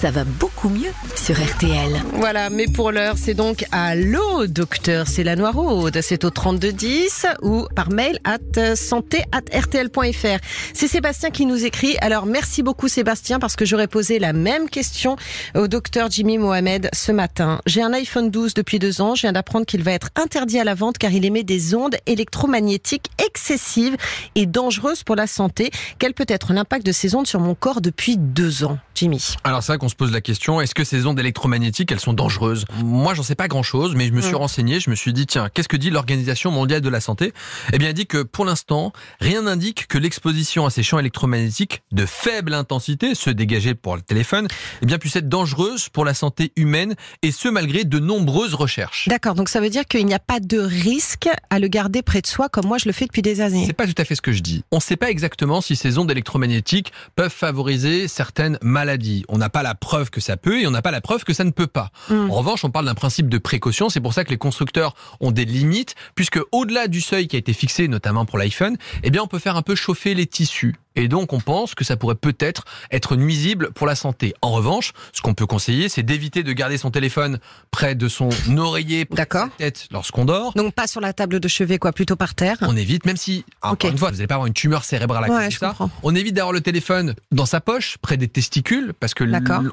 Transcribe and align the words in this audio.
Ça 0.00 0.10
va 0.10 0.24
beaucoup 0.24 0.70
mieux 0.70 0.92
sur 1.14 1.34
RTL. 1.34 1.92
Voilà, 2.14 2.48
mais 2.48 2.64
pour 2.64 2.90
l'heure, 2.90 3.16
c'est 3.18 3.34
donc 3.34 3.66
Allô 3.70 4.46
docteur, 4.46 5.06
c'est 5.06 5.22
la 5.22 5.36
Noiraude. 5.36 5.98
C'est 6.00 6.24
au 6.24 6.30
3210 6.30 7.26
ou 7.42 7.66
par 7.76 7.90
mail 7.90 8.18
at 8.24 8.76
santé 8.76 9.22
at 9.30 9.42
rtl.fr. 9.54 10.38
C'est 10.72 10.88
Sébastien 10.88 11.28
qui 11.28 11.44
nous 11.44 11.66
écrit. 11.66 11.98
Alors 12.00 12.24
merci 12.24 12.62
beaucoup 12.62 12.88
Sébastien 12.88 13.38
parce 13.38 13.56
que 13.56 13.66
j'aurais 13.66 13.88
posé 13.88 14.18
la 14.18 14.32
même 14.32 14.70
question 14.70 15.16
au 15.54 15.68
docteur 15.68 16.10
Jimmy 16.10 16.38
Mohamed 16.38 16.88
ce 16.94 17.12
matin. 17.12 17.60
J'ai 17.66 17.82
un 17.82 17.92
iPhone 17.92 18.30
12 18.30 18.54
depuis 18.54 18.78
deux 18.78 19.02
ans. 19.02 19.14
Je 19.14 19.22
viens 19.22 19.32
d'apprendre 19.32 19.66
qu'il 19.66 19.82
va 19.82 19.92
être 19.92 20.08
interdit 20.16 20.58
à 20.58 20.64
la 20.64 20.74
vente 20.74 20.96
car 20.96 21.12
il 21.12 21.26
émet 21.26 21.42
des 21.42 21.74
ondes 21.74 21.96
électromagnétiques 22.06 23.10
excessives 23.22 23.98
et 24.34 24.46
dangereuses 24.46 25.02
pour 25.02 25.16
la 25.16 25.26
santé. 25.26 25.70
Quel 25.98 26.14
peut 26.14 26.24
être 26.26 26.54
l'impact 26.54 26.86
de 26.86 26.92
ces 26.92 27.14
ondes 27.14 27.26
sur 27.26 27.40
mon 27.40 27.54
corps 27.54 27.82
depuis 27.82 28.16
deux 28.16 28.64
ans, 28.64 28.78
Jimmy 29.00 29.34
Alors 29.44 29.62
c'est 29.62 29.72
vrai 29.72 29.78
qu'on 29.78 29.88
se 29.88 29.94
pose 29.94 30.12
la 30.12 30.20
question, 30.20 30.60
est-ce 30.60 30.74
que 30.74 30.84
ces 30.84 31.06
ondes 31.06 31.18
électromagnétiques, 31.18 31.90
elles 31.90 32.00
sont 32.00 32.12
dangereuses? 32.12 32.66
Moi, 32.84 33.14
j'en 33.14 33.22
sais 33.22 33.34
pas 33.34 33.48
grand-chose, 33.48 33.94
mais 33.96 34.08
je 34.08 34.12
me 34.12 34.20
suis 34.20 34.32
Mm. 34.34 34.36
renseigné, 34.36 34.78
je 34.78 34.90
me 34.90 34.94
suis 34.94 35.14
dit, 35.14 35.26
tiens, 35.26 35.48
qu'est-ce 35.48 35.68
que 35.68 35.78
dit 35.78 35.88
l'Organisation 35.88 36.50
mondiale 36.50 36.82
de 36.82 36.88
la 36.90 37.00
santé? 37.00 37.32
Eh 37.72 37.78
bien, 37.78 37.88
elle 37.88 37.94
dit 37.94 38.06
que 38.06 38.22
pour 38.22 38.44
l'instant, 38.44 38.92
rien 39.18 39.40
n'indique 39.40 39.86
que 39.88 39.96
l'exposition 39.96 40.66
à 40.66 40.70
ces 40.70 40.82
champs 40.82 40.98
électromagnétiques 40.98 41.82
de 41.92 42.04
faible 42.04 42.52
intensité, 42.52 43.14
ceux 43.14 43.32
dégagés 43.32 43.74
pour 43.74 43.96
le 43.96 44.02
téléphone, 44.02 44.48
eh 44.82 44.86
bien, 44.86 44.98
puisse 44.98 45.16
être 45.16 45.30
dangereuse 45.30 45.88
pour 45.88 46.04
la 46.04 46.12
santé 46.12 46.52
humaine, 46.56 46.94
et 47.22 47.32
ce, 47.32 47.48
malgré 47.48 47.84
de 47.84 47.98
nombreuses 48.00 48.52
recherches. 48.52 49.08
D'accord, 49.08 49.34
donc 49.34 49.48
ça 49.48 49.62
veut 49.62 49.70
dire 49.70 49.86
qu'il 49.86 50.04
n'y 50.04 50.12
a 50.14 50.18
pas 50.18 50.40
de 50.40 50.58
risque 50.58 51.30
à 51.48 51.58
le 51.58 51.68
garder 51.68 52.02
près 52.02 52.20
de 52.20 52.26
soi 52.26 52.50
comme 52.50 52.66
moi 52.66 52.76
je 52.76 52.84
le 52.86 52.92
fais 52.92 53.06
depuis 53.06 53.22
des 53.22 53.40
années. 53.40 53.64
C'est 53.66 53.72
pas 53.72 53.86
tout 53.86 53.94
à 53.96 54.04
fait 54.04 54.14
ce 54.14 54.20
que 54.22 54.32
je 54.32 54.42
dis. 54.42 54.62
On 54.72 54.76
ne 54.76 54.82
sait 54.82 54.96
pas 54.96 55.08
exactement 55.08 55.62
si 55.62 55.74
ces 55.74 55.96
ondes 55.96 56.10
électromagnétiques 56.10 56.92
peuvent 57.16 57.32
favoriser 57.32 58.06
certaines 58.06 58.58
maladies. 58.60 58.89
On 59.28 59.38
n'a 59.38 59.48
pas 59.48 59.62
la 59.62 59.74
preuve 59.74 60.10
que 60.10 60.20
ça 60.20 60.36
peut 60.36 60.60
et 60.60 60.66
on 60.66 60.70
n'a 60.70 60.82
pas 60.82 60.90
la 60.90 61.00
preuve 61.00 61.24
que 61.24 61.32
ça 61.32 61.44
ne 61.44 61.50
peut 61.50 61.66
pas. 61.66 61.90
Mm. 62.08 62.30
En 62.30 62.34
revanche, 62.34 62.64
on 62.64 62.70
parle 62.70 62.86
d'un 62.86 62.94
principe 62.94 63.28
de 63.28 63.38
précaution. 63.38 63.88
C'est 63.88 64.00
pour 64.00 64.14
ça 64.14 64.24
que 64.24 64.30
les 64.30 64.38
constructeurs 64.38 64.94
ont 65.20 65.30
des 65.30 65.44
limites, 65.44 65.94
puisque 66.14 66.40
au-delà 66.52 66.88
du 66.88 67.00
seuil 67.00 67.28
qui 67.28 67.36
a 67.36 67.38
été 67.38 67.52
fixé, 67.52 67.88
notamment 67.88 68.24
pour 68.24 68.38
l'iPhone, 68.38 68.76
eh 69.02 69.10
bien, 69.10 69.22
on 69.22 69.26
peut 69.26 69.38
faire 69.38 69.56
un 69.56 69.62
peu 69.62 69.74
chauffer 69.74 70.14
les 70.14 70.26
tissus. 70.26 70.76
Et 70.96 71.08
donc, 71.08 71.32
on 71.32 71.40
pense 71.40 71.74
que 71.74 71.84
ça 71.84 71.96
pourrait 71.96 72.14
peut-être 72.14 72.64
être 72.90 73.16
nuisible 73.16 73.70
pour 73.72 73.86
la 73.86 73.94
santé. 73.94 74.34
En 74.42 74.50
revanche, 74.50 74.92
ce 75.12 75.20
qu'on 75.20 75.34
peut 75.34 75.46
conseiller, 75.46 75.88
c'est 75.88 76.02
d'éviter 76.02 76.42
de 76.42 76.52
garder 76.52 76.78
son 76.78 76.90
téléphone 76.90 77.38
près 77.70 77.94
de 77.94 78.08
son 78.08 78.28
oreiller, 78.58 79.04
près 79.04 79.24
de 79.24 79.28
sa 79.32 79.48
tête 79.56 79.86
lorsqu'on 79.92 80.24
dort. 80.24 80.52
Donc 80.54 80.74
pas 80.74 80.86
sur 80.86 81.00
la 81.00 81.12
table 81.12 81.40
de 81.40 81.48
chevet, 81.48 81.78
quoi, 81.78 81.92
plutôt 81.92 82.16
par 82.16 82.34
terre. 82.34 82.56
On 82.62 82.76
évite, 82.76 83.06
même 83.06 83.16
si, 83.16 83.44
encore 83.62 83.90
une 83.90 83.98
fois, 83.98 84.10
vous 84.10 84.16
n'allez 84.16 84.26
pas 84.26 84.34
avoir 84.34 84.46
une 84.46 84.52
tumeur 84.54 84.84
cérébrale 84.84 85.24
à 85.24 85.26
cause 85.28 85.36
Ouais, 85.36 85.48
de 85.48 85.52
ça. 85.54 85.68
comprends. 85.68 85.90
On 86.02 86.14
évite 86.14 86.34
d'avoir 86.34 86.52
le 86.52 86.60
téléphone 86.60 87.14
dans 87.30 87.46
sa 87.46 87.60
poche, 87.60 87.96
près 88.02 88.16
des 88.16 88.28
testicules, 88.28 88.92
parce 88.98 89.14
que 89.14 89.24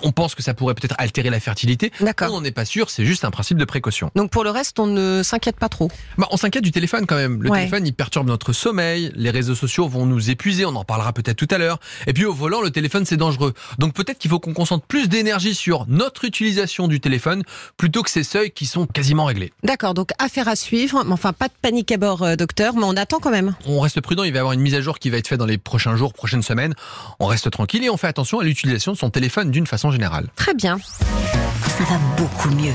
on 0.04 0.12
pense 0.12 0.36
que 0.36 0.44
ça 0.44 0.54
pourrait 0.54 0.76
peut-être 0.76 0.96
altérer 0.98 1.30
la 1.30 1.40
fertilité. 1.40 1.92
D'accord. 2.00 2.31
On 2.34 2.40
n'en 2.40 2.44
est 2.44 2.52
pas 2.52 2.66
sûr, 2.66 2.90
c'est 2.90 3.06
juste 3.06 3.26
un 3.26 3.31
principe 3.31 3.58
de 3.58 3.66
précaution. 3.66 4.12
Donc 4.16 4.30
pour 4.31 4.44
le 4.44 4.50
reste, 4.52 4.80
on 4.80 4.88
ne 4.88 5.24
s'inquiète 5.24 5.58
pas 5.58 5.70
trop. 5.70 5.90
Bah, 6.18 6.28
on 6.31 6.38
s'inquiète 6.38 6.64
du 6.64 6.72
téléphone 6.72 7.06
quand 7.06 7.16
même. 7.16 7.42
Le 7.42 7.50
Ouais. 7.50 7.59
téléphone, 7.59 7.86
il 7.88 7.94
perturbe 7.94 8.28
notre 8.28 8.54
sommeil. 8.54 9.12
Les 9.16 9.30
réseaux 9.31 9.56
sociaux 9.56 9.88
vont 9.88 10.06
nous 10.06 10.30
épuiser. 10.30 10.66
On 10.66 10.76
en 10.76 10.84
parlera 10.84 11.14
peut-être 11.22 11.38
tout 11.38 11.48
à 11.54 11.58
l'heure. 11.58 11.80
Et 12.08 12.14
puis 12.14 12.26
au 12.26 12.34
volant, 12.34 12.62
le 12.62 12.72
téléphone, 12.72 13.06
c'est 13.06 13.18
dangereux. 13.18 13.54
Donc 13.78 13.94
peut-être 13.94 14.18
qu'il 14.18 14.30
faut 14.32 14.40
qu'on 14.40 14.54
concentre 14.54 14.86
plus 14.86 15.10
d'énergie 15.10 15.56
sur 15.56 15.86
notre 15.88 16.26
utilisation 16.26 16.88
du 16.88 17.00
téléphone 17.00 17.44
plutôt 17.76 18.04
que 18.04 18.09
ces 18.09 18.24
seuils 18.24 18.52
qui 18.52 18.66
sont 18.66 18.86
quasiment 18.86 19.26
réglés. 19.26 19.52
D'accord, 19.64 19.94
donc 19.94 20.12
affaire 20.20 20.48
à 20.48 20.56
suivre. 20.56 21.04
Mais 21.06 21.18
Enfin, 21.18 21.34
pas 21.34 21.48
de 21.48 21.54
panique 21.59 21.92
à 21.92 21.98
bord, 21.98 22.22
euh, 22.22 22.36
docteur, 22.36 22.76
mais 22.76 22.84
on 22.84 22.96
attend 22.96 23.18
quand 23.18 23.32
même. 23.32 23.56
On 23.66 23.80
reste 23.80 24.02
prudent, 24.02 24.22
il 24.22 24.32
va 24.32 24.38
y 24.38 24.40
avoir 24.40 24.54
une 24.54 24.62
mise 24.62 24.76
à 24.76 24.82
jour 24.82 25.00
qui 25.00 25.09
va 25.09 25.18
être 25.18 25.28
faite 25.28 25.40
dans 25.40 25.48
les 25.48 25.58
prochains 25.58 25.96
jours, 25.96 26.14
prochaines 26.14 26.44
semaines. 26.44 26.76
On 27.20 27.26
reste 27.26 27.50
tranquille 27.50 27.84
et 27.84 27.90
on 27.90 27.98
fait 27.98 28.06
attention 28.06 28.40
à 28.40 28.44
l'utilisation 28.44 28.92
de 28.92 28.98
son 28.98 29.09
téléphone 29.09 29.50
d'une 29.50 29.66
façon 29.66 29.90
générale. 29.90 30.28
Très 30.36 30.54
bien. 30.54 30.78
Ça 30.80 31.84
va 31.86 32.00
beaucoup 32.18 32.52
mieux 32.52 32.74